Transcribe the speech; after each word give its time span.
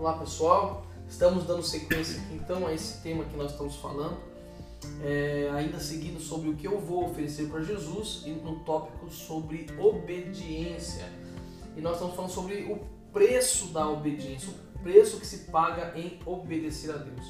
Olá 0.00 0.14
pessoal, 0.14 0.86
estamos 1.06 1.44
dando 1.44 1.62
sequência 1.62 2.18
aqui 2.22 2.32
então 2.32 2.66
a 2.66 2.72
esse 2.72 3.02
tema 3.02 3.22
que 3.22 3.36
nós 3.36 3.52
estamos 3.52 3.76
falando, 3.76 4.16
é, 5.04 5.50
ainda 5.52 5.78
seguindo 5.78 6.18
sobre 6.18 6.48
o 6.48 6.56
que 6.56 6.66
eu 6.66 6.80
vou 6.80 7.04
oferecer 7.04 7.50
para 7.50 7.62
Jesus 7.62 8.22
e 8.24 8.30
no 8.30 8.60
tópico 8.60 9.10
sobre 9.10 9.66
obediência. 9.78 11.04
E 11.76 11.82
nós 11.82 11.96
estamos 11.96 12.16
falando 12.16 12.30
sobre 12.30 12.62
o 12.62 12.78
preço 13.12 13.66
da 13.74 13.86
obediência, 13.90 14.48
o 14.74 14.78
preço 14.78 15.20
que 15.20 15.26
se 15.26 15.50
paga 15.50 15.92
em 15.94 16.18
obedecer 16.24 16.94
a 16.94 16.96
Deus. 16.96 17.26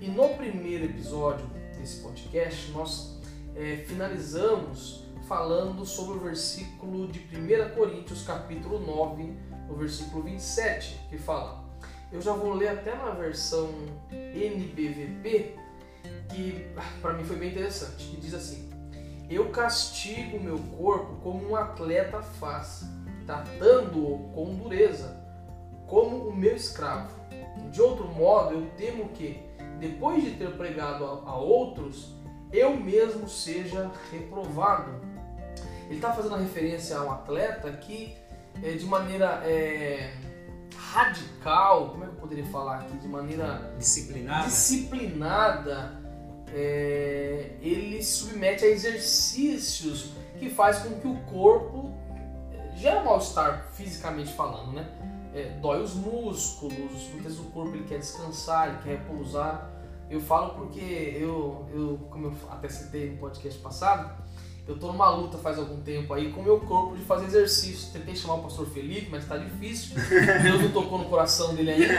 E 0.00 0.08
no 0.08 0.30
primeiro 0.30 0.86
episódio 0.86 1.46
desse 1.78 2.02
podcast 2.02 2.72
nós 2.72 3.16
é, 3.54 3.84
finalizamos 3.86 5.04
falando 5.28 5.86
sobre 5.86 6.16
o 6.16 6.20
versículo 6.20 7.06
de 7.06 7.20
1 7.20 7.76
Coríntios 7.76 8.24
capítulo 8.24 8.80
9, 8.80 9.22
no 9.68 9.76
versículo 9.76 10.24
27, 10.24 10.98
que 11.10 11.16
fala 11.16 11.67
eu 12.10 12.20
já 12.20 12.32
vou 12.32 12.54
ler 12.54 12.68
até 12.68 12.94
na 12.94 13.10
versão 13.10 13.70
NBVP, 14.10 15.56
que 16.30 16.66
para 17.02 17.12
mim 17.14 17.24
foi 17.24 17.36
bem 17.36 17.50
interessante, 17.50 18.06
que 18.06 18.16
diz 18.16 18.34
assim: 18.34 18.70
Eu 19.28 19.50
castigo 19.50 20.40
meu 20.40 20.58
corpo 20.78 21.16
como 21.22 21.50
um 21.50 21.56
atleta 21.56 22.22
faz, 22.22 22.84
tratando-o 23.26 24.30
com 24.34 24.54
dureza, 24.54 25.22
como 25.86 26.28
o 26.28 26.34
meu 26.34 26.56
escravo. 26.56 27.18
De 27.70 27.82
outro 27.82 28.08
modo, 28.08 28.54
eu 28.54 28.70
temo 28.76 29.08
que, 29.10 29.42
depois 29.78 30.22
de 30.22 30.30
ter 30.32 30.50
pregado 30.52 31.04
a, 31.04 31.30
a 31.30 31.36
outros, 31.36 32.14
eu 32.52 32.76
mesmo 32.76 33.28
seja 33.28 33.90
reprovado. 34.10 34.92
Ele 35.86 35.96
está 35.96 36.12
fazendo 36.12 36.36
referência 36.36 36.96
a 36.96 37.04
um 37.04 37.12
atleta 37.12 37.70
que, 37.72 38.16
é, 38.62 38.72
de 38.72 38.84
maneira 38.86 39.42
é, 39.44 40.12
radical, 40.78 41.90
como 41.90 42.04
é 42.04 42.06
que 42.06 42.12
eu 42.12 42.20
poderia 42.20 42.46
falar 42.46 42.78
aqui, 42.80 42.96
de 42.98 43.08
maneira 43.08 43.74
disciplinada, 43.78 44.44
disciplinada 44.44 45.98
é, 46.52 47.56
ele 47.60 48.02
submete 48.02 48.64
a 48.64 48.68
exercícios 48.68 50.12
que 50.38 50.48
faz 50.48 50.78
com 50.78 50.98
que 51.00 51.06
o 51.08 51.16
corpo 51.22 51.92
é, 52.52 52.76
gera 52.76 53.02
mal-estar 53.02 53.68
fisicamente 53.72 54.32
falando, 54.32 54.72
né? 54.72 54.88
É, 55.34 55.58
dói 55.60 55.82
os 55.82 55.94
músculos, 55.94 56.78
muitas 57.12 57.34
vezes 57.34 57.38
o 57.38 57.44
corpo 57.50 57.74
ele 57.74 57.84
quer 57.84 57.98
descansar, 57.98 58.68
ele 58.68 58.78
quer 58.82 58.90
repousar. 58.98 59.70
Eu 60.08 60.20
falo 60.20 60.54
porque 60.54 60.80
eu, 60.80 61.66
eu 61.70 61.98
como 62.10 62.28
eu 62.28 62.34
até 62.50 62.68
citei 62.68 63.10
no 63.10 63.18
podcast 63.18 63.58
passado, 63.60 64.22
eu 64.68 64.78
tô 64.78 64.88
numa 64.88 65.08
luta 65.08 65.38
faz 65.38 65.58
algum 65.58 65.80
tempo 65.80 66.12
aí 66.12 66.30
com 66.30 66.40
o 66.40 66.44
meu 66.44 66.60
corpo 66.60 66.94
de 66.94 67.02
fazer 67.02 67.24
exercício. 67.24 67.90
Tentei 67.90 68.14
chamar 68.14 68.34
o 68.34 68.42
pastor 68.42 68.66
Felipe, 68.66 69.08
mas 69.10 69.26
tá 69.26 69.38
difícil. 69.38 69.96
Deus 70.42 70.60
não 70.60 70.70
tocou 70.70 70.98
no 70.98 71.06
coração 71.06 71.54
dele 71.54 71.70
ainda. 71.70 71.94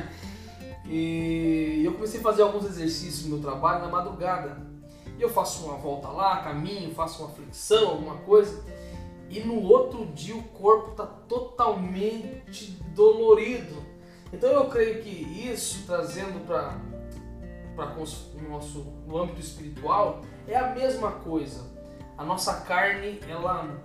e 0.88 1.82
eu 1.84 1.92
comecei 1.92 2.20
a 2.20 2.22
fazer 2.22 2.40
alguns 2.40 2.64
exercícios 2.64 3.24
no 3.24 3.34
meu 3.36 3.40
trabalho 3.40 3.82
na 3.82 3.88
madrugada. 3.88 4.56
E 5.18 5.20
eu 5.20 5.28
faço 5.28 5.66
uma 5.66 5.76
volta 5.76 6.08
lá, 6.08 6.38
caminho, 6.38 6.94
faço 6.94 7.22
uma 7.22 7.32
flexão, 7.34 7.90
alguma 7.90 8.16
coisa. 8.16 8.64
E 9.28 9.40
no 9.40 9.60
outro 9.60 10.06
dia 10.06 10.34
o 10.34 10.42
corpo 10.42 10.92
tá 10.92 11.04
totalmente 11.04 12.78
dolorido. 12.94 13.76
Então 14.32 14.50
eu 14.50 14.70
creio 14.70 15.02
que 15.02 15.10
isso, 15.50 15.84
trazendo 15.86 16.46
para 16.46 16.80
o 17.76 18.48
nosso 18.50 18.80
no 19.06 19.18
âmbito 19.18 19.40
espiritual, 19.40 20.22
é 20.46 20.56
a 20.56 20.74
mesma 20.74 21.12
coisa. 21.12 21.70
A 22.16 22.24
nossa 22.24 22.60
carne, 22.60 23.20
ela, 23.28 23.78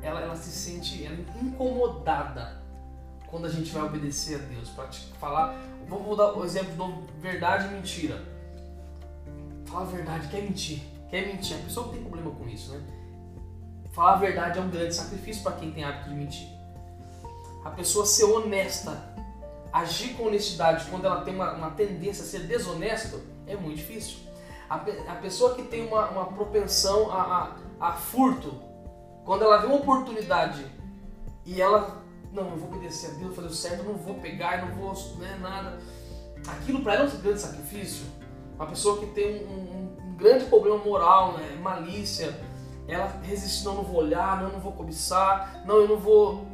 ela, 0.00 0.20
ela 0.20 0.36
se 0.36 0.50
sente 0.50 1.04
ela 1.04 1.14
é 1.14 1.44
incomodada 1.44 2.62
quando 3.26 3.46
a 3.46 3.50
gente 3.50 3.70
vai 3.72 3.82
obedecer 3.82 4.36
a 4.36 4.38
Deus. 4.38 4.68
Para 4.70 4.88
te 4.88 5.06
falar, 5.18 5.56
vou 5.88 6.16
dar 6.16 6.32
o 6.36 6.44
exemplo 6.44 7.06
de 7.14 7.20
verdade 7.20 7.68
e 7.68 7.70
mentira. 7.70 8.22
Falar 9.66 9.82
a 9.82 9.86
verdade, 9.86 10.28
quer 10.28 10.42
mentir, 10.42 10.82
quer 11.08 11.26
mentir. 11.26 11.56
A 11.56 11.60
pessoa 11.60 11.88
tem 11.88 12.02
problema 12.02 12.30
com 12.30 12.48
isso, 12.48 12.72
né? 12.72 12.80
Falar 13.92 14.14
a 14.14 14.16
verdade 14.16 14.58
é 14.58 14.62
um 14.62 14.70
grande 14.70 14.94
sacrifício 14.94 15.42
para 15.42 15.52
quem 15.52 15.70
tem 15.70 15.84
hábito 15.84 16.10
de 16.10 16.14
mentir. 16.14 16.48
A 17.64 17.70
pessoa 17.70 18.04
ser 18.04 18.24
honesta, 18.24 19.14
agir 19.72 20.14
com 20.14 20.24
honestidade 20.24 20.86
quando 20.90 21.06
ela 21.06 21.22
tem 21.22 21.34
uma, 21.34 21.52
uma 21.52 21.70
tendência 21.70 22.24
a 22.24 22.26
ser 22.26 22.46
desonesta, 22.46 23.18
é 23.46 23.56
muito 23.56 23.76
difícil. 23.76 24.18
A, 24.68 24.76
a 24.76 25.14
pessoa 25.16 25.54
que 25.54 25.62
tem 25.62 25.86
uma, 25.86 26.08
uma 26.10 26.26
propensão 26.26 27.10
a, 27.10 27.56
a, 27.80 27.88
a 27.88 27.92
furto, 27.92 28.54
quando 29.24 29.44
ela 29.44 29.58
vê 29.58 29.66
uma 29.66 29.76
oportunidade 29.76 30.66
e 31.44 31.60
ela, 31.60 32.02
não, 32.32 32.50
eu 32.50 32.56
vou 32.56 32.68
obedecer 32.68 33.10
a 33.10 33.14
Deus, 33.14 33.34
fazer 33.34 33.48
o 33.48 33.52
certo, 33.52 33.78
eu 33.80 33.84
não 33.84 33.94
vou 33.94 34.14
pegar, 34.16 34.58
eu 34.60 34.66
não 34.66 34.74
vou, 34.74 34.94
né, 35.18 35.38
nada. 35.40 35.78
Aquilo 36.46 36.82
para 36.82 36.94
ela 36.94 37.04
é 37.04 37.12
um 37.12 37.20
grande 37.20 37.40
sacrifício. 37.40 38.04
Uma 38.56 38.66
pessoa 38.66 38.98
que 38.98 39.06
tem 39.06 39.46
um, 39.46 39.50
um, 39.50 40.08
um 40.08 40.16
grande 40.16 40.44
problema 40.46 40.78
moral, 40.78 41.32
né, 41.32 41.58
malícia, 41.60 42.34
ela 42.86 43.20
resiste, 43.22 43.64
não, 43.64 43.76
não 43.76 43.84
vou 43.84 43.96
olhar, 43.96 44.42
não, 44.42 44.50
não 44.50 44.60
vou 44.60 44.72
cobiçar, 44.72 45.62
não, 45.64 45.76
eu 45.76 45.88
não 45.88 45.98
vou. 45.98 46.46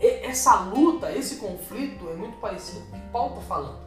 Essa 0.00 0.60
luta, 0.60 1.12
esse 1.12 1.36
conflito 1.36 2.08
é 2.08 2.14
muito 2.14 2.38
parecido 2.38 2.80
com 2.86 2.96
o 2.96 3.00
que 3.00 3.08
Paulo 3.08 3.34
está 3.34 3.46
falando. 3.46 3.78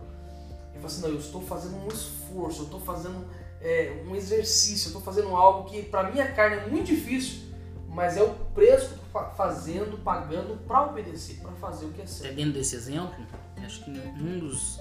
Ele 0.71 0.75
fala 0.75 0.85
assim, 0.85 1.01
não, 1.01 1.09
eu 1.09 1.17
estou 1.17 1.41
fazendo 1.41 1.75
um 1.77 1.87
esforço, 1.87 2.61
eu 2.61 2.65
estou 2.65 2.79
fazendo 2.79 3.25
é, 3.59 4.03
um 4.07 4.15
exercício, 4.15 4.87
eu 4.87 4.89
estou 4.89 5.01
fazendo 5.01 5.35
algo 5.35 5.69
que 5.69 5.81
para 5.83 6.11
minha 6.11 6.31
carne 6.31 6.57
é 6.57 6.67
muito 6.67 6.85
difícil, 6.85 7.41
mas 7.89 8.15
é 8.15 8.21
o 8.21 8.29
preço 8.53 8.89
que 8.89 8.93
eu 8.93 9.03
estou 9.05 9.35
fazendo, 9.35 9.97
pagando 10.03 10.57
para 10.67 10.85
obedecer, 10.87 11.37
para 11.41 11.51
fazer 11.53 11.85
o 11.85 11.89
que 11.89 12.01
é 12.01 12.05
certo. 12.05 12.35
Dentro 12.35 12.53
desse 12.53 12.75
exemplo, 12.75 13.25
acho 13.63 13.83
que 13.83 13.89
num 13.89 14.39
dos 14.39 14.79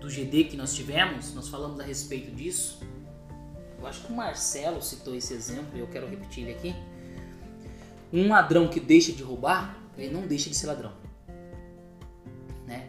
do 0.00 0.10
GD 0.10 0.44
que 0.44 0.56
nós 0.56 0.74
tivemos, 0.74 1.34
nós 1.34 1.48
falamos 1.48 1.80
a 1.80 1.82
respeito 1.82 2.30
disso. 2.30 2.80
Eu 3.78 3.86
acho 3.86 4.02
que 4.02 4.12
o 4.12 4.16
Marcelo 4.16 4.82
citou 4.82 5.14
esse 5.14 5.32
exemplo 5.32 5.76
e 5.76 5.80
eu 5.80 5.86
quero 5.86 6.06
repetir 6.06 6.44
ele 6.44 6.52
aqui. 6.52 6.74
Um 8.12 8.28
ladrão 8.28 8.68
que 8.68 8.78
deixa 8.78 9.12
de 9.12 9.22
roubar, 9.22 9.78
ele 9.96 10.12
não 10.12 10.26
deixa 10.26 10.50
de 10.50 10.56
ser 10.56 10.66
ladrão. 10.66 10.92
Né? 12.66 12.88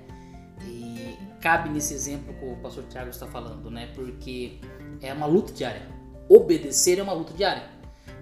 E 0.66 1.18
cabe 1.42 1.70
nesse 1.70 1.94
exemplo 1.94 2.34
que 2.34 2.46
o 2.46 2.56
pastor 2.58 2.84
Tiago 2.86 3.10
está 3.10 3.28
falando, 3.28 3.70
né? 3.70 3.92
Porque 3.94 4.60
é 5.02 5.14
uma 5.14 5.26
luta 5.26 5.54
diária. 5.54 5.88
Obedecer 6.28 7.00
é 7.00 7.04
uma 7.04 7.14
luta 7.14 7.34
diária. 7.34 7.70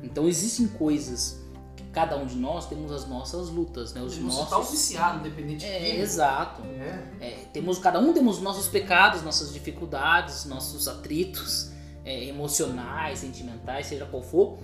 Então 0.02 0.28
existem 0.28 0.68
coisas 0.68 1.42
que 1.76 1.84
cada 1.86 2.18
um 2.18 2.26
de 2.26 2.36
nós 2.36 2.68
temos 2.68 2.92
as 2.92 3.08
nossas 3.08 3.50
lutas, 3.50 3.94
né? 3.94 4.02
Os 4.02 4.16
Você 4.16 4.22
nossos. 4.22 4.50
Tá 4.50 4.58
um 4.58 4.64
viciado, 4.64 5.20
independente 5.20 5.66
é, 5.66 5.80
de 5.80 6.02
Exato. 6.02 6.62
É. 6.64 7.04
É, 7.22 7.30
temos 7.54 7.80
cada 7.80 8.00
um 8.00 8.14
temos 8.14 8.40
nossos 8.42 8.68
pecados, 8.68 9.22
nossas 9.22 9.54
dificuldades, 9.54 10.46
nossos 10.46 10.88
atritos 10.88 11.72
é, 12.04 12.26
emocionais, 12.26 13.20
sentimentais, 13.20 13.88
seja 13.88 14.06
qual 14.06 14.22
for, 14.22 14.58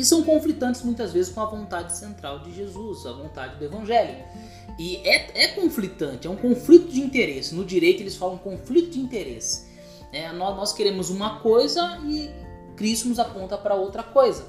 que 0.00 0.06
são 0.06 0.22
conflitantes 0.22 0.82
muitas 0.82 1.12
vezes 1.12 1.30
com 1.30 1.42
a 1.42 1.44
vontade 1.44 1.94
central 1.94 2.38
de 2.38 2.54
Jesus, 2.54 3.04
a 3.04 3.12
vontade 3.12 3.56
do 3.56 3.64
Evangelho. 3.66 4.16
E 4.78 4.96
é, 5.06 5.44
é 5.44 5.48
conflitante, 5.48 6.26
é 6.26 6.30
um 6.30 6.36
conflito 6.36 6.90
de 6.90 7.02
interesse. 7.02 7.54
No 7.54 7.66
direito 7.66 8.00
eles 8.00 8.16
falam 8.16 8.38
conflito 8.38 8.92
de 8.92 8.98
interesse. 8.98 9.66
É, 10.10 10.32
nós, 10.32 10.56
nós 10.56 10.72
queremos 10.72 11.10
uma 11.10 11.40
coisa 11.40 11.98
e 12.06 12.30
Cristo 12.76 13.10
nos 13.10 13.18
aponta 13.18 13.58
para 13.58 13.74
outra 13.74 14.02
coisa. 14.02 14.46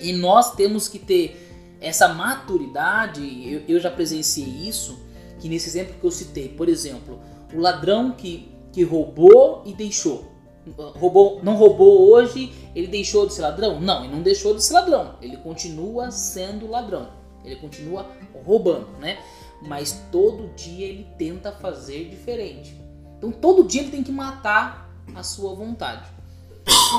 E 0.00 0.10
nós 0.14 0.54
temos 0.54 0.88
que 0.88 0.98
ter 0.98 1.76
essa 1.78 2.08
maturidade. 2.08 3.20
Eu, 3.46 3.62
eu 3.68 3.78
já 3.78 3.90
presenciei 3.90 4.66
isso, 4.66 4.98
que 5.38 5.50
nesse 5.50 5.68
exemplo 5.68 5.96
que 6.00 6.06
eu 6.06 6.10
citei, 6.10 6.48
por 6.48 6.70
exemplo, 6.70 7.20
o 7.52 7.60
ladrão 7.60 8.12
que, 8.12 8.50
que 8.72 8.82
roubou 8.82 9.62
e 9.66 9.74
deixou. 9.74 10.32
Roubou, 10.70 11.40
não 11.42 11.56
roubou 11.56 12.10
hoje, 12.10 12.52
ele 12.74 12.86
deixou 12.86 13.26
de 13.26 13.34
ser 13.34 13.42
ladrão? 13.42 13.80
Não, 13.80 14.04
ele 14.04 14.14
não 14.14 14.22
deixou 14.22 14.54
de 14.54 14.62
ser 14.62 14.72
ladrão. 14.74 15.16
Ele 15.20 15.36
continua 15.36 16.10
sendo 16.10 16.70
ladrão. 16.70 17.08
Ele 17.44 17.56
continua 17.56 18.06
roubando, 18.44 18.88
né? 18.98 19.18
Mas 19.62 20.02
todo 20.10 20.54
dia 20.54 20.86
ele 20.86 21.06
tenta 21.18 21.52
fazer 21.52 22.08
diferente. 22.08 22.74
Então 23.18 23.30
todo 23.30 23.64
dia 23.64 23.82
ele 23.82 23.90
tem 23.90 24.02
que 24.02 24.12
matar 24.12 24.90
a 25.14 25.22
sua 25.22 25.54
vontade. 25.54 26.08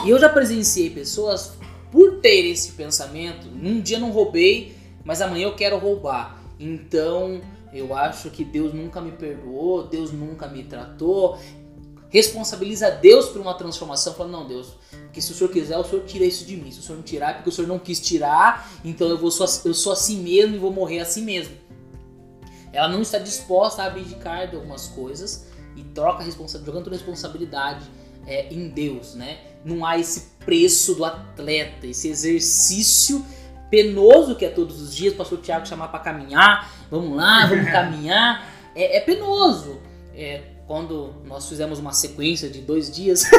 E 0.06 0.10
eu 0.10 0.20
já 0.20 0.30
presenciei 0.30 0.90
pessoas 0.90 1.58
por 1.92 2.20
ter 2.20 2.46
esse 2.46 2.74
pensamento, 2.74 3.48
num 3.48 3.80
dia 3.80 4.00
não 4.00 4.12
roubei, 4.12 4.76
mas 5.04 5.22
amanhã 5.22 5.46
eu 5.48 5.56
quero 5.56 5.78
roubar. 5.78 6.40
Então 6.60 7.42
eu 7.74 7.94
acho 7.96 8.30
que 8.30 8.44
Deus 8.44 8.74
nunca 8.74 9.02
me 9.02 9.12
perdoou, 9.12 9.88
Deus 9.88 10.12
nunca 10.12 10.48
me 10.48 10.64
tratou. 10.64 11.38
Responsabiliza 12.16 12.90
Deus 12.92 13.28
por 13.28 13.42
uma 13.42 13.54
transformação, 13.56 14.14
falando, 14.14 14.32
não, 14.32 14.48
Deus, 14.48 14.70
porque 15.04 15.20
se 15.20 15.34
o 15.34 15.36
Senhor 15.36 15.50
quiser, 15.50 15.78
o 15.78 15.84
Senhor 15.84 16.06
tira 16.06 16.24
isso 16.24 16.46
de 16.46 16.56
mim. 16.56 16.72
Se 16.72 16.80
o 16.80 16.82
Senhor 16.82 16.96
não 16.96 17.04
tirar, 17.04 17.32
é 17.32 17.34
porque 17.34 17.50
o 17.50 17.52
Senhor 17.52 17.68
não 17.68 17.78
quis 17.78 18.00
tirar, 18.00 18.72
então 18.86 19.10
eu, 19.10 19.18
vou 19.18 19.30
eu 19.66 19.74
sou 19.74 19.92
assim 19.92 20.22
mesmo 20.22 20.56
e 20.56 20.58
vou 20.58 20.72
morrer 20.72 21.02
assim 21.02 21.22
mesmo. 21.26 21.58
Ela 22.72 22.88
não 22.88 23.02
está 23.02 23.18
disposta 23.18 23.84
a 23.84 23.88
abdicar 23.88 24.50
de 24.50 24.56
algumas 24.56 24.88
coisas 24.88 25.48
e 25.76 25.84
troca 25.84 26.22
a 26.22 26.26
responsabilidade, 26.26 26.66
jogando 26.66 26.84
toda 26.86 26.96
a 26.96 27.00
responsabilidade 27.00 27.86
é, 28.26 28.48
em 28.50 28.70
Deus, 28.70 29.14
né? 29.14 29.40
Não 29.66 29.86
há 29.86 29.98
esse 29.98 30.38
preço 30.46 30.96
do 30.96 31.04
atleta, 31.04 31.86
esse 31.86 32.08
exercício 32.08 33.26
penoso 33.70 34.38
que 34.38 34.46
é 34.46 34.50
todos 34.50 34.82
os 34.82 34.96
dias, 34.96 35.14
o 35.14 35.18
pastor 35.18 35.42
Tiago 35.42 35.68
chamar 35.68 35.90
para 35.90 36.00
caminhar, 36.00 36.72
vamos 36.90 37.14
lá, 37.14 37.46
vamos 37.46 37.66
caminhar. 37.70 38.50
É, 38.74 39.00
é 39.00 39.02
penoso. 39.02 39.82
É, 40.14 40.55
quando 40.68 41.14
nós 41.26 41.48
fizemos 41.48 41.80
uma 41.80 41.94
sequência 41.94 42.50
de 42.50 42.62
dois 42.62 42.92
dias. 42.92 43.24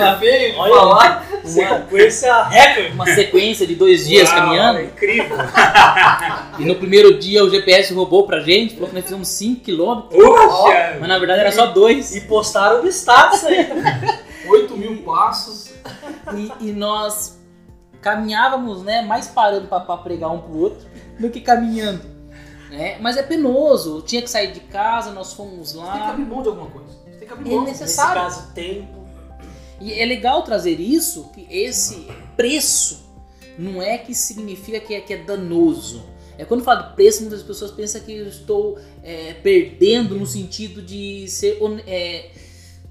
Uma 0.00 0.16
feio 0.18 0.56
Olha, 0.56 0.74
falar. 0.74 1.26
Sequência 1.44 2.44
recorde. 2.44 2.92
Uma 2.92 3.06
sequência 3.06 3.66
de 3.66 3.74
dois 3.74 4.06
dias 4.06 4.28
Uau, 4.28 4.38
caminhando. 4.38 4.80
Incrível. 4.80 5.36
E 6.58 6.64
no 6.64 6.76
primeiro 6.76 7.18
dia 7.18 7.44
o 7.44 7.50
GPS 7.50 7.92
roubou 7.92 8.26
pra 8.26 8.40
gente, 8.40 8.74
falou 8.74 8.88
que 8.88 8.94
nós 8.94 9.04
fizemos 9.04 9.28
5 9.28 9.64
km, 9.64 10.08
mas 10.98 11.08
na 11.08 11.18
verdade 11.18 11.40
era 11.40 11.52
só 11.52 11.66
dois. 11.66 12.14
E 12.14 12.22
postaram 12.22 12.82
no 12.82 12.88
status 12.88 13.44
aí. 13.44 13.68
8 14.48 14.76
mil 14.76 15.02
passos. 15.02 15.70
E, 16.34 16.68
e 16.68 16.72
nós 16.72 17.38
caminhávamos, 18.00 18.82
né, 18.82 19.02
mais 19.02 19.28
parando 19.28 19.68
pra, 19.68 19.80
pra 19.80 19.96
pregar 19.96 20.30
um 20.32 20.38
pro 20.38 20.56
outro 20.56 20.86
do 21.18 21.28
que 21.30 21.40
caminhando. 21.40 22.09
Né? 22.70 22.98
Mas 23.00 23.16
é 23.16 23.22
penoso, 23.22 24.00
tinha 24.02 24.22
que 24.22 24.30
sair 24.30 24.52
de 24.52 24.60
casa, 24.60 25.10
nós 25.10 25.32
fomos 25.32 25.72
Você 25.72 25.78
tem 25.78 25.82
que 25.92 25.98
lá. 25.98 26.10
abrir 26.10 26.24
mão 26.24 26.40
de 26.42 26.48
alguma 26.48 26.70
coisa. 26.70 26.88
Você 27.04 27.18
tem 27.18 27.26
que 27.26 27.34
abrir 27.34 27.50
É 27.50 27.54
mão. 27.54 27.64
Nesse 27.64 27.80
necessário. 27.82 28.22
caso, 28.22 28.52
tempo. 28.54 29.00
E 29.80 29.92
é 29.92 30.04
legal 30.04 30.42
trazer 30.42 30.78
isso, 30.78 31.30
que 31.34 31.46
esse 31.50 32.06
preço 32.36 33.00
não 33.58 33.82
é 33.82 33.98
que 33.98 34.14
significa 34.14 34.78
que 34.78 34.94
é, 34.94 35.00
que 35.00 35.12
é 35.14 35.16
danoso. 35.16 36.02
É 36.38 36.44
quando 36.44 36.62
falo 36.62 36.90
de 36.90 36.94
preço, 36.94 37.22
muitas 37.22 37.42
pessoas 37.42 37.70
pensam 37.70 38.00
que 38.02 38.12
eu 38.12 38.26
estou 38.28 38.78
é, 39.02 39.34
perdendo 39.34 40.14
no 40.14 40.26
sentido 40.26 40.80
de 40.80 41.26
ser 41.28 41.58
é, 41.86 42.30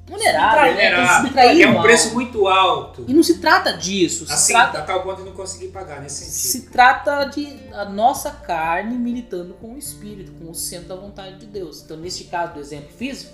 onerável, 0.10 0.76
né? 0.76 1.18
Subtrair 1.22 1.62
é 1.62 1.68
um 1.68 1.74
mal. 1.74 1.84
preço 1.84 2.14
muito 2.14 2.48
alto. 2.48 3.06
E 3.08 3.14
não 3.14 3.24
se 3.24 3.40
trata 3.40 3.74
disso, 3.74 4.26
se 4.26 4.34
Assim, 4.34 4.54
trata 4.54 4.80
a 4.80 4.82
tal 4.82 5.04
ponto 5.04 5.18
de 5.18 5.30
não 5.30 5.36
conseguir 5.36 5.68
pagar 5.68 6.02
nesse 6.02 6.26
sentido. 6.26 6.52
se 6.52 6.72
trata 6.72 7.26
de 7.26 7.48
a 7.74 7.86
nossa 7.86 8.32
carne 8.32 8.96
militando 8.96 9.54
com 9.56 9.74
o 9.74 9.78
espírito, 9.78 10.32
com 10.34 10.50
o 10.52 10.56
centro 10.56 10.90
da 10.90 10.96
vontade 10.96 11.38
de 11.38 11.46
Deus. 11.46 11.82
Então, 11.84 11.98
neste 11.98 12.26
caso 12.26 12.54
do 12.54 12.60
exemplo 12.60 12.90
físico, 12.90 13.34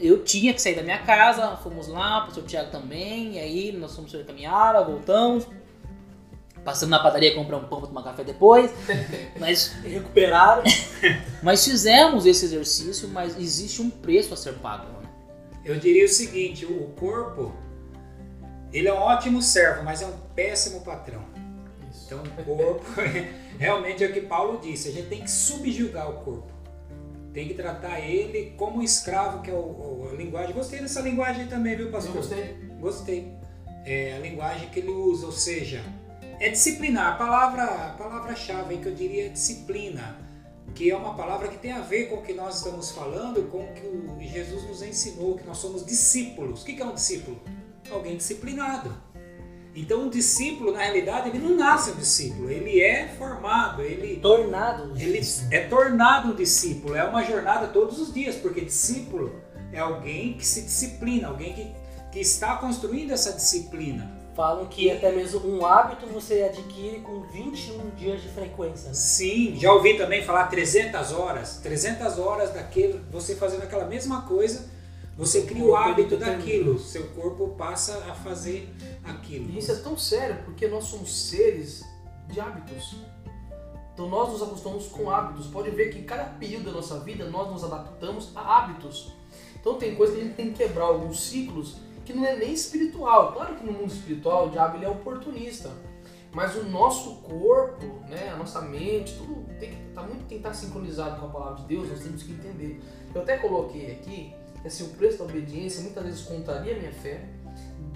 eu 0.00 0.24
tinha 0.24 0.52
que 0.52 0.60
sair 0.60 0.74
da 0.74 0.82
minha 0.82 0.98
casa, 0.98 1.56
fomos 1.62 1.86
lá, 1.86 2.22
o 2.22 2.26
pastor 2.26 2.44
Tiago 2.44 2.70
também, 2.70 3.34
e 3.34 3.38
aí 3.38 3.72
nós 3.72 3.94
fomos 3.94 4.10
fazer 4.10 4.24
caminhada, 4.24 4.82
voltamos, 4.82 5.46
passamos 6.64 6.90
na 6.90 6.98
padaria 6.98 7.34
comprar 7.36 7.58
um 7.58 7.64
pão 7.64 7.78
para 7.78 7.88
tomar 7.88 8.02
café 8.02 8.24
depois, 8.24 8.72
mas, 9.38 9.68
Recuperaram. 9.84 10.64
mas 11.40 11.64
fizemos 11.64 12.26
esse 12.26 12.46
exercício, 12.46 13.08
mas 13.08 13.38
existe 13.38 13.80
um 13.80 13.88
preço 13.88 14.34
a 14.34 14.36
ser 14.36 14.54
pago. 14.54 14.96
Eu 15.66 15.78
diria 15.80 16.04
o 16.04 16.08
seguinte, 16.08 16.64
o 16.64 16.88
corpo, 16.98 17.52
ele 18.72 18.86
é 18.88 18.92
um 18.94 18.98
ótimo 18.98 19.42
servo, 19.42 19.82
mas 19.82 20.00
é 20.00 20.06
um 20.06 20.16
péssimo 20.34 20.80
patrão. 20.82 21.24
Isso. 21.90 22.06
Então 22.06 22.22
o 22.22 22.44
corpo, 22.44 22.84
realmente 23.58 24.04
é 24.04 24.06
o 24.06 24.12
que 24.12 24.20
Paulo 24.20 24.60
disse, 24.62 24.88
a 24.88 24.92
gente 24.92 25.08
tem 25.08 25.22
que 25.22 25.30
subjugar 25.30 26.08
o 26.08 26.24
corpo. 26.24 26.52
Tem 27.32 27.48
que 27.48 27.54
tratar 27.54 27.98
ele 28.00 28.54
como 28.56 28.78
um 28.78 28.82
escravo, 28.82 29.42
que 29.42 29.50
é 29.50 29.54
o, 29.54 29.56
o- 29.58 30.08
a 30.10 30.14
linguagem. 30.16 30.54
Gostei 30.54 30.80
dessa 30.80 31.00
linguagem 31.00 31.46
também, 31.48 31.76
viu, 31.76 31.86
Eu 31.86 31.92
pastor? 31.92 32.14
gostei. 32.14 32.54
Gostei. 32.80 33.32
É 33.84 34.14
a 34.14 34.18
linguagem 34.20 34.68
que 34.70 34.78
ele 34.80 34.88
usa, 34.90 35.26
ou 35.26 35.32
seja, 35.32 35.82
é 36.40 36.48
disciplinar. 36.48 37.12
A 37.14 37.16
palavra, 37.16 37.64
a 37.64 37.90
palavra-chave 37.90 38.78
que 38.78 38.86
eu 38.86 38.94
diria 38.94 39.26
é 39.26 39.28
disciplina, 39.28 40.16
que 40.74 40.90
é 40.90 40.96
uma 40.96 41.14
palavra 41.14 41.48
que 41.48 41.58
tem 41.58 41.72
a 41.72 41.80
ver 41.80 42.10
com 42.10 42.16
o 42.16 42.22
que 42.22 42.32
nós 42.32 42.58
estamos 42.58 42.90
falando, 42.90 43.50
com 43.50 43.64
o 43.64 44.16
que 44.18 44.28
Jesus 44.28 44.64
nos 44.64 44.82
ensinou, 44.82 45.36
que 45.36 45.46
nós 45.46 45.58
somos 45.58 45.84
discípulos. 45.84 46.62
O 46.62 46.64
que 46.64 46.74
que 46.74 46.82
é 46.82 46.84
um 46.84 46.94
discípulo? 46.94 47.40
Alguém 47.90 48.16
disciplinado. 48.16 48.94
Então, 49.74 50.04
um 50.04 50.08
discípulo, 50.08 50.72
na 50.72 50.78
realidade, 50.78 51.28
ele 51.28 51.38
não 51.38 51.54
nasce 51.54 51.90
um 51.90 51.96
discípulo, 51.96 52.50
ele 52.50 52.80
é 52.80 53.08
formado, 53.08 53.82
ele 53.82 54.16
Tornado. 54.16 54.94
ele 54.98 55.20
é 55.50 55.60
tornado 55.68 56.32
um 56.32 56.34
discípulo, 56.34 56.94
é 56.94 57.04
uma 57.04 57.22
jornada 57.22 57.68
todos 57.68 58.00
os 58.00 58.12
dias, 58.12 58.36
porque 58.36 58.62
discípulo 58.62 59.34
é 59.70 59.78
alguém 59.78 60.32
que 60.32 60.46
se 60.46 60.62
disciplina, 60.62 61.28
alguém 61.28 61.52
que, 61.52 61.74
que 62.10 62.20
está 62.20 62.56
construindo 62.56 63.10
essa 63.10 63.34
disciplina. 63.34 64.15
Falam 64.36 64.66
que 64.66 64.90
até 64.90 65.10
mesmo 65.10 65.48
um 65.48 65.64
hábito 65.64 66.06
você 66.08 66.42
adquire 66.42 67.00
com 67.00 67.22
21 67.22 67.88
dias 67.96 68.20
de 68.20 68.28
frequência. 68.28 68.88
Né? 68.88 68.94
Sim, 68.94 69.56
já 69.58 69.72
ouvi 69.72 69.96
também 69.96 70.22
falar 70.22 70.48
300 70.48 71.10
horas, 71.12 71.56
300 71.62 72.18
horas 72.18 72.52
daquele, 72.52 73.00
você 73.10 73.34
fazendo 73.34 73.62
aquela 73.62 73.86
mesma 73.86 74.22
coisa, 74.22 74.68
você 75.16 75.46
cria 75.46 75.64
o 75.64 75.74
hábito 75.74 76.18
determina. 76.18 76.36
daquilo, 76.36 76.78
seu 76.78 77.06
corpo 77.12 77.54
passa 77.56 77.96
a 78.10 78.14
fazer 78.14 78.68
aquilo. 79.02 79.48
E 79.48 79.58
isso 79.58 79.72
é 79.72 79.76
tão 79.76 79.96
sério 79.96 80.36
porque 80.44 80.68
nós 80.68 80.84
somos 80.84 81.28
seres 81.30 81.82
de 82.28 82.38
hábitos. 82.38 82.94
Então 83.94 84.06
nós 84.06 84.30
nos 84.30 84.42
acostumamos 84.42 84.88
com 84.88 85.08
hábitos. 85.10 85.46
Pode 85.46 85.70
ver 85.70 85.88
que 85.88 85.98
em 85.98 86.04
cada 86.04 86.24
período 86.24 86.66
da 86.66 86.72
nossa 86.72 87.00
vida 87.00 87.24
nós 87.30 87.50
nos 87.50 87.64
adaptamos 87.64 88.32
a 88.36 88.58
hábitos. 88.58 89.14
Então 89.58 89.78
tem 89.78 89.94
coisa 89.94 90.12
que 90.12 90.20
a 90.20 90.24
gente 90.24 90.36
tem 90.36 90.52
que 90.52 90.58
quebrar 90.58 90.84
alguns 90.84 91.22
ciclos 91.22 91.85
que 92.06 92.12
não 92.12 92.24
é 92.24 92.36
nem 92.36 92.52
espiritual. 92.52 93.32
Claro 93.32 93.56
que 93.56 93.66
no 93.66 93.72
mundo 93.72 93.92
espiritual 93.92 94.46
o 94.46 94.50
diabo 94.50 94.76
ele 94.76 94.86
é 94.86 94.88
oportunista. 94.88 95.70
Mas 96.32 96.54
o 96.54 96.64
nosso 96.64 97.16
corpo, 97.16 97.86
né, 98.08 98.30
a 98.32 98.36
nossa 98.36 98.60
mente, 98.60 99.14
tudo 99.16 99.46
tem 99.58 99.70
que 99.70 99.76
tá 99.94 100.02
muito 100.02 100.32
estar 100.32 100.52
sincronizado 100.52 101.18
com 101.18 101.26
a 101.26 101.30
palavra 101.30 101.62
de 101.62 101.68
Deus, 101.68 101.88
nós 101.88 102.00
temos 102.00 102.22
que 102.22 102.32
entender. 102.32 102.80
Eu 103.14 103.22
até 103.22 103.38
coloquei 103.38 103.92
aqui 103.92 104.34
que 104.60 104.68
assim, 104.68 104.84
o 104.84 104.88
preço 104.90 105.18
da 105.18 105.24
obediência 105.24 105.82
muitas 105.82 106.04
vezes 106.04 106.20
contraria 106.22 106.76
a 106.76 106.78
minha 106.78 106.92
fé, 106.92 107.24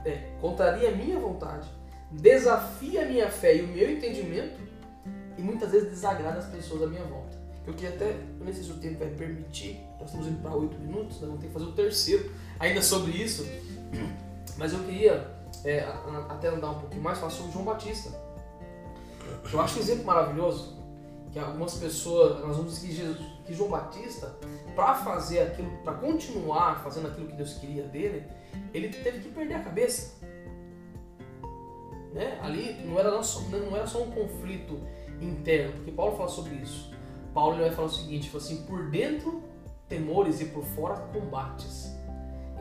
é, 0.05 0.33
contraria 0.41 0.89
a 0.89 0.93
minha 0.93 1.19
vontade, 1.19 1.69
desafia 2.11 3.03
a 3.03 3.07
minha 3.07 3.31
fé 3.31 3.57
e 3.57 3.63
o 3.63 3.69
meu 3.69 3.91
entendimento 3.91 4.59
e 5.37 5.43
muitas 5.43 5.71
vezes 5.71 5.91
desagrada 5.91 6.39
as 6.39 6.47
pessoas 6.47 6.83
à 6.83 6.87
minha 6.87 7.05
volta. 7.05 7.39
Eu 7.67 7.75
queria 7.75 7.91
até, 7.91 8.17
nem 8.41 8.53
sei 8.55 8.65
se 8.65 8.71
o 8.71 8.79
tempo 8.79 8.99
vai 8.99 9.09
permitir, 9.09 9.81
nós 9.99 10.09
estamos 10.09 10.27
indo 10.27 10.41
para 10.41 10.55
oito 10.55 10.79
minutos, 10.79 11.21
nós 11.21 11.29
vamos 11.29 11.41
ter 11.41 11.49
que 11.49 11.53
fazer 11.53 11.67
o 11.67 11.73
terceiro 11.73 12.33
ainda 12.59 12.81
sobre 12.81 13.13
isso, 13.13 13.47
mas 14.57 14.73
eu 14.73 14.81
queria 14.81 15.31
é, 15.65 15.81
até 16.29 16.49
andar 16.49 16.71
um 16.71 16.81
pouquinho 16.81 17.03
mais, 17.03 17.19
falar 17.19 17.31
sobre 17.31 17.53
João 17.53 17.65
Batista. 17.65 18.11
Eu 19.53 19.61
acho 19.61 19.79
um 19.79 19.83
exemplo 19.83 20.05
maravilhoso 20.05 20.81
que 21.33 21.39
algumas 21.39 21.75
pessoas, 21.75 22.41
nós 22.41 22.57
vamos 22.57 22.75
dizer 22.75 22.89
que, 22.89 22.95
Jesus, 22.95 23.19
que 23.47 23.55
João 23.55 23.71
Batista, 23.71 24.35
para 24.75 24.95
fazer 24.95 25.41
aquilo, 25.41 25.71
para 25.85 25.95
continuar 25.95 26.83
fazendo 26.83 27.09
aquilo 27.09 27.29
que 27.29 27.37
Deus 27.37 27.55
queria 27.55 27.85
dele, 27.85 28.27
ele 28.75 28.89
teve 28.89 29.21
que 29.21 29.29
perder 29.29 29.55
a 29.55 29.63
cabeça. 29.63 30.19
Né? 32.13 32.39
Ali 32.43 32.85
não 32.85 32.99
era, 32.99 33.23
só, 33.23 33.41
não 33.43 33.77
era 33.77 33.87
só 33.87 34.03
um 34.03 34.11
conflito 34.11 34.81
interno, 35.21 35.73
porque 35.75 35.93
Paulo 35.93 36.17
fala 36.17 36.29
sobre 36.29 36.55
isso. 36.57 36.91
Paulo 37.33 37.55
ele 37.55 37.63
vai 37.63 37.71
falar 37.71 37.87
o 37.87 37.91
seguinte, 37.91 38.29
fala 38.29 38.43
assim, 38.43 38.63
por 38.63 38.91
dentro 38.91 39.43
temores 39.89 40.41
e 40.41 40.47
por 40.47 40.65
fora 40.65 40.97
combates. 41.13 41.90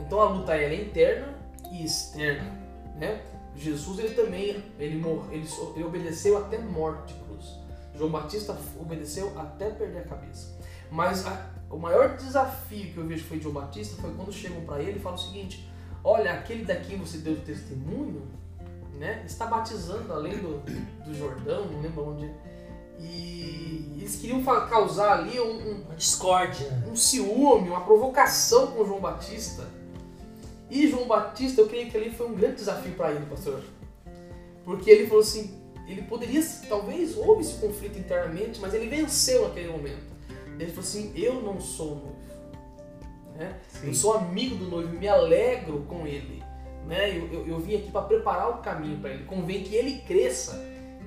Então 0.06 0.20
a 0.22 0.25
luta 0.29 0.56
é 0.56 0.74
interna 0.74 1.34
e 1.72 1.84
externa, 1.86 2.51
né? 2.96 3.22
Jesus 3.56 4.00
ele 4.00 4.13
também 4.15 4.63
ele, 4.79 4.98
mor 4.98 5.27
ele, 5.32 5.48
ele 5.75 5.84
obedeceu 5.84 6.38
até 6.38 6.58
morte 6.58 7.13
de 7.13 7.20
cruz. 7.22 7.60
João 7.96 8.10
Batista 8.12 8.58
obedeceu 8.79 9.38
até 9.38 9.70
perder 9.70 10.00
a 10.00 10.03
cabeça. 10.03 10.58
Mas 10.89 11.25
a- 11.27 11.50
o 11.70 11.77
maior 11.77 12.15
desafio 12.15 12.94
que 12.94 12.98
eu 12.98 13.06
vejo 13.06 13.25
foi 13.25 13.39
João 13.39 13.53
Batista 13.53 14.01
foi 14.01 14.13
quando 14.15 14.32
chegam 14.32 14.62
para 14.62 14.82
ele 14.82 14.98
e 14.98 15.01
falam 15.01 15.18
o 15.18 15.22
seguinte: 15.22 15.70
Olha, 16.03 16.34
aquele 16.34 16.63
daqui 16.63 16.96
você 16.96 17.18
deu 17.18 17.36
testemunho, 17.41 18.25
né? 18.98 19.22
Está 19.25 19.46
batizando 19.48 20.12
além 20.13 20.38
do, 20.38 20.60
do 21.03 21.13
Jordão, 21.13 21.65
não 21.65 21.82
lembro 21.82 22.10
onde. 22.12 22.25
é. 22.25 22.34
E 23.01 23.96
eles 23.98 24.15
queriam 24.18 24.44
causar 24.44 25.20
ali 25.20 25.39
um, 25.39 25.46
um- 25.70 25.82
Uma 25.86 25.96
discórdia. 25.96 26.84
um 26.89 26.96
ciúme, 26.96 27.70
uma 27.70 27.82
provocação 27.82 28.68
com 28.68 28.86
João 28.86 29.00
Batista. 29.00 29.68
E 30.69 30.88
João 30.88 31.07
Batista, 31.07 31.61
eu 31.61 31.67
creio 31.67 31.89
que 31.89 31.97
ali 31.97 32.11
foi 32.11 32.27
um 32.27 32.35
grande 32.35 32.55
desafio 32.55 32.93
para 32.93 33.11
ele, 33.11 33.25
pastor. 33.25 33.61
Porque 34.63 34.89
ele 34.89 35.07
falou 35.07 35.21
assim, 35.21 35.59
ele 35.88 36.03
poderia, 36.03 36.43
talvez 36.67 37.17
houve 37.17 37.41
esse 37.41 37.59
conflito 37.59 37.97
internamente, 37.97 38.59
mas 38.59 38.73
ele 38.73 38.88
venceu 38.88 39.47
naquele 39.47 39.69
momento. 39.69 40.09
Ele 40.59 40.69
falou 40.69 40.81
assim, 40.81 41.11
eu 41.15 41.41
não 41.41 41.59
sou 41.59 41.95
noivo. 41.95 42.19
Né? 43.35 43.57
Eu 43.83 43.93
sou 43.93 44.13
amigo 44.13 44.55
do 44.55 44.65
noivo, 44.65 44.93
me 44.93 45.07
alegro 45.07 45.85
com 45.88 46.05
ele. 46.05 46.43
Né? 46.85 47.17
Eu, 47.17 47.31
eu, 47.31 47.47
eu 47.47 47.59
vim 47.59 47.77
aqui 47.77 47.89
para 47.89 48.01
preparar 48.01 48.49
o 48.49 48.57
caminho 48.57 48.99
para 48.99 49.11
ele. 49.11 49.23
Convém 49.23 49.63
que 49.63 49.73
ele 49.73 50.01
cresça 50.01 50.61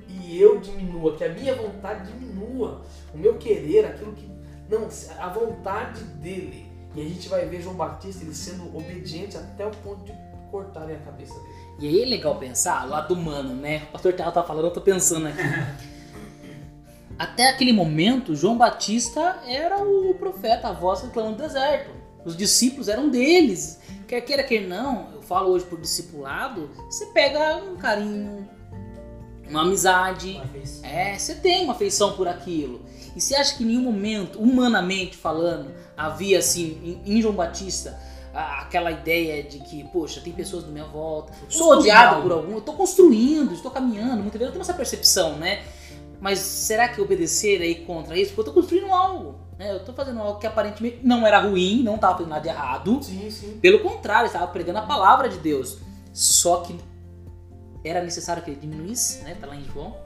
e 0.09 0.40
eu 0.40 0.59
diminua, 0.59 1.16
que 1.16 1.25
a 1.25 1.28
minha 1.28 1.54
vontade 1.54 2.11
diminua. 2.11 2.83
O 3.14 3.19
meu 3.19 3.37
querer, 3.37 3.87
aquilo 3.87 4.12
que. 4.12 4.31
Não, 4.69 4.88
a 5.19 5.28
vontade 5.28 6.02
dele. 6.02 6.72
E 6.95 7.01
a 7.01 7.05
gente 7.05 7.29
vai 7.29 7.47
ver 7.47 7.63
João 7.63 7.75
Batista 7.75 8.23
ele 8.23 8.35
sendo 8.35 8.77
obediente 8.77 9.37
até 9.37 9.67
o 9.67 9.71
ponto 9.71 10.05
de 10.05 10.13
cortarem 10.51 10.97
a 10.97 10.99
cabeça 10.99 11.35
dele. 11.35 11.55
E 11.79 11.89
aí 11.89 12.03
é 12.03 12.07
legal 12.07 12.37
pensar, 12.37 12.89
lado 12.89 13.15
humano, 13.15 13.55
né? 13.55 13.85
O 13.89 13.93
pastor 13.93 14.13
Tela 14.13 14.31
tá 14.31 14.43
falando, 14.43 14.67
eu 14.67 14.71
tô 14.71 14.81
pensando 14.81 15.29
aqui. 15.29 15.43
Até 17.19 17.49
aquele 17.49 17.73
momento, 17.73 18.35
João 18.35 18.57
Batista 18.57 19.43
era 19.47 19.79
o 19.79 20.15
profeta, 20.15 20.69
a 20.69 20.73
voz 20.73 21.01
que 21.01 21.09
clama 21.11 21.31
no 21.31 21.37
deserto. 21.37 21.91
Os 22.25 22.37
discípulos 22.37 22.89
eram 22.89 23.09
deles. 23.09 23.81
Quer 24.07 24.21
queira, 24.23 24.43
quer 24.43 24.67
não, 24.67 25.09
eu 25.15 25.23
falo 25.23 25.51
hoje 25.51 25.65
por 25.65 25.81
discipulado, 25.81 26.71
você 26.91 27.07
pega 27.07 27.57
um 27.57 27.77
carinho, 27.77 28.49
uma 29.49 29.63
amizade. 29.63 30.33
Uma. 30.33 30.89
É, 30.89 31.17
você 31.19 31.35
tem 31.37 31.65
uma 31.65 31.73
afeição 31.73 32.13
por 32.15 32.29
aquilo. 32.29 32.83
E 33.14 33.21
você 33.21 33.35
acha 33.35 33.57
que 33.57 33.62
em 33.62 33.66
nenhum 33.66 33.83
momento, 33.83 34.38
humanamente 34.40 35.16
falando, 35.16 35.71
havia 35.97 36.38
assim, 36.38 37.00
em, 37.07 37.19
em 37.19 37.23
João 37.23 37.35
Batista, 37.35 37.99
a- 38.35 38.62
aquela 38.62 38.90
ideia 38.90 39.42
de 39.42 39.59
que, 39.61 39.85
poxa, 39.85 40.21
tem 40.21 40.33
pessoas 40.33 40.64
do 40.64 40.73
minha 40.73 40.85
volta, 40.87 41.33
sou 41.49 41.73
odiado 41.78 42.23
por 42.23 42.33
algum, 42.33 42.54
eu 42.54 42.61
tô 42.62 42.73
construindo, 42.73 43.52
estou 43.52 43.71
caminhando, 43.71 44.23
muitas 44.23 44.33
vezes 44.38 44.47
eu 44.47 44.52
tenho 44.52 44.62
essa 44.62 44.75
percepção, 44.75 45.37
né? 45.37 45.62
Mas 46.21 46.38
será 46.38 46.88
que 46.88 47.00
obedecer 47.00 47.61
aí 47.61 47.75
contra 47.85 48.16
isso? 48.16 48.33
Porque 48.33 48.49
eu 48.49 48.54
tô 48.54 48.61
construindo 48.61 48.92
algo, 48.92 49.35
né? 49.59 49.73
Eu 49.75 49.85
tô 49.85 49.92
fazendo 49.92 50.21
algo 50.21 50.38
que 50.38 50.47
aparentemente 50.47 51.00
não 51.02 51.26
era 51.26 51.40
ruim, 51.40 51.83
não 51.83 51.99
tava 51.99 52.14
fazendo 52.14 52.28
nada 52.31 52.42
de 52.42 52.49
errado. 52.49 53.02
Sim, 53.02 53.28
sim. 53.28 53.59
Pelo 53.61 53.81
contrário, 53.81 54.26
estava 54.26 54.47
pregando 54.47 54.78
a 54.78 54.83
palavra 54.83 55.28
de 55.28 55.38
Deus. 55.38 55.78
Só 56.12 56.59
que 56.59 56.78
era 57.85 58.00
necessário 58.04 58.40
que 58.42 58.50
ele 58.52 58.61
diminuísse, 58.61 59.23
né? 59.25 59.37
Tá 59.40 59.49
lá 59.49 59.57
em 59.57 59.64
João, 59.64 59.97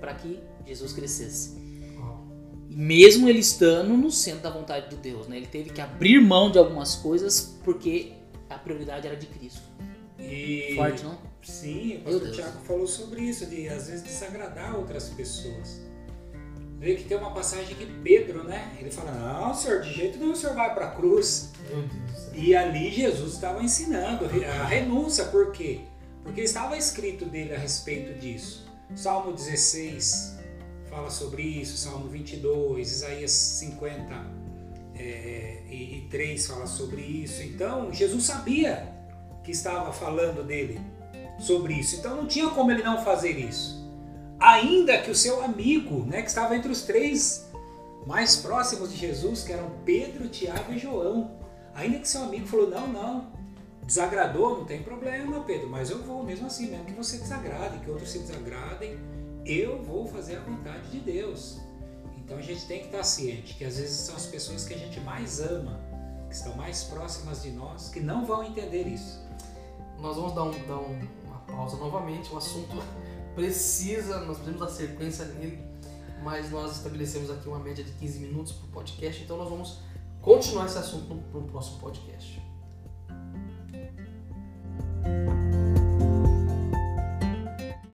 para 0.00 0.14
que 0.14 0.40
Jesus 0.66 0.92
crescesse. 0.94 1.67
Mesmo 2.80 3.28
ele 3.28 3.40
estando 3.40 3.96
no 3.96 4.08
centro 4.08 4.42
da 4.42 4.50
vontade 4.50 4.88
de 4.90 4.94
Deus, 4.94 5.26
né? 5.26 5.36
Ele 5.36 5.48
teve 5.48 5.70
que 5.70 5.80
abrir 5.80 6.20
mão 6.20 6.48
de 6.48 6.58
algumas 6.58 6.94
coisas 6.94 7.58
porque 7.64 8.12
a 8.48 8.56
prioridade 8.56 9.04
era 9.04 9.16
de 9.16 9.26
Cristo. 9.26 9.62
E 10.16 10.74
Forte, 10.76 11.02
não? 11.02 11.18
Sim, 11.42 11.96
o 11.96 12.00
pastor 12.02 12.20
Deus. 12.20 12.36
Tiago 12.36 12.60
falou 12.60 12.86
sobre 12.86 13.22
isso, 13.22 13.46
de 13.46 13.68
às 13.68 13.88
vezes 13.88 14.02
desagradar 14.02 14.76
outras 14.76 15.08
pessoas. 15.08 15.80
Vê 16.78 16.94
que 16.94 17.02
tem 17.02 17.16
uma 17.16 17.32
passagem 17.32 17.74
que 17.74 17.84
Pedro, 17.84 18.44
né? 18.44 18.72
Ele 18.78 18.92
fala: 18.92 19.10
Não, 19.10 19.52
senhor, 19.52 19.82
de 19.82 19.92
jeito 19.92 20.16
nenhum 20.16 20.30
o 20.30 20.36
senhor 20.36 20.54
vai 20.54 20.72
para 20.72 20.86
a 20.86 20.90
cruz. 20.92 21.50
E 22.32 22.54
ali 22.54 22.92
Jesus 22.92 23.34
estava 23.34 23.60
ensinando 23.60 24.24
a 24.24 24.66
renúncia, 24.66 25.24
por 25.24 25.50
quê? 25.50 25.80
Porque 26.22 26.42
estava 26.42 26.76
escrito 26.76 27.24
dele 27.24 27.56
a 27.56 27.58
respeito 27.58 28.16
disso. 28.20 28.68
Salmo 28.94 29.32
16 29.32 30.37
fala 30.88 31.10
sobre 31.10 31.42
isso, 31.42 31.76
Salmo 31.76 32.08
22, 32.08 32.90
Isaías 32.90 33.30
50 33.30 34.14
é, 34.94 35.62
e, 35.68 35.98
e 35.98 36.08
3 36.10 36.46
fala 36.46 36.66
sobre 36.66 37.02
isso. 37.02 37.42
Então, 37.42 37.92
Jesus 37.92 38.24
sabia 38.24 38.92
que 39.44 39.50
estava 39.50 39.92
falando 39.92 40.44
dele 40.44 40.80
sobre 41.38 41.74
isso. 41.74 41.96
Então, 41.96 42.16
não 42.16 42.26
tinha 42.26 42.48
como 42.50 42.70
ele 42.70 42.82
não 42.82 43.02
fazer 43.04 43.38
isso. 43.38 43.78
Ainda 44.40 44.98
que 44.98 45.10
o 45.10 45.14
seu 45.14 45.42
amigo, 45.42 46.04
né, 46.04 46.22
que 46.22 46.28
estava 46.28 46.56
entre 46.56 46.70
os 46.70 46.82
três 46.82 47.48
mais 48.06 48.36
próximos 48.36 48.90
de 48.90 48.96
Jesus, 48.96 49.42
que 49.42 49.52
eram 49.52 49.70
Pedro, 49.84 50.28
Tiago 50.28 50.72
e 50.72 50.78
João, 50.78 51.38
ainda 51.74 51.98
que 51.98 52.08
seu 52.08 52.22
amigo 52.22 52.46
falou: 52.46 52.70
não, 52.70 52.86
não, 52.86 53.32
desagradou, 53.84 54.58
não 54.58 54.64
tem 54.64 54.82
problema, 54.82 55.40
Pedro, 55.40 55.68
mas 55.68 55.90
eu 55.90 56.02
vou 56.02 56.22
mesmo 56.22 56.46
assim, 56.46 56.70
mesmo 56.70 56.84
que 56.84 56.92
você 56.92 57.18
desagrade, 57.18 57.78
que 57.80 57.90
outros 57.90 58.10
se 58.10 58.18
desagradem, 58.20 58.98
eu 59.48 59.82
vou 59.82 60.06
fazer 60.06 60.36
a 60.36 60.40
vontade 60.40 60.90
de 60.90 61.00
Deus. 61.00 61.58
Então 62.18 62.36
a 62.36 62.42
gente 62.42 62.66
tem 62.66 62.80
que 62.80 62.86
estar 62.86 63.02
ciente 63.02 63.54
que 63.54 63.64
às 63.64 63.78
vezes 63.78 63.96
são 64.00 64.14
as 64.14 64.26
pessoas 64.26 64.64
que 64.66 64.74
a 64.74 64.78
gente 64.78 65.00
mais 65.00 65.40
ama, 65.40 65.80
que 66.28 66.34
estão 66.34 66.54
mais 66.56 66.84
próximas 66.84 67.42
de 67.42 67.50
nós, 67.50 67.88
que 67.88 68.00
não 68.00 68.26
vão 68.26 68.44
entender 68.44 68.86
isso. 68.86 69.18
Nós 69.98 70.16
vamos 70.16 70.34
dar, 70.34 70.44
um, 70.44 70.66
dar 70.66 70.76
um- 70.78 71.08
uma 71.26 71.38
pausa 71.46 71.76
novamente. 71.78 72.30
O 72.32 72.36
assunto 72.36 72.76
precisa, 73.34 74.20
nós 74.20 74.36
precisamos 74.38 74.60
dar 74.60 74.68
sequência 74.68 75.24
nele, 75.24 75.58
mas 76.22 76.50
nós 76.50 76.76
estabelecemos 76.76 77.30
aqui 77.30 77.48
uma 77.48 77.58
média 77.58 77.82
de 77.82 77.92
15 77.92 78.18
minutos 78.20 78.52
para 78.52 78.66
o 78.66 78.68
podcast, 78.70 79.22
então 79.22 79.36
nós 79.38 79.48
vamos 79.48 79.78
continuar 80.20 80.66
esse 80.66 80.76
assunto 80.78 81.14
no 81.32 81.42
próximo 81.48 81.78
podcast. 81.78 82.42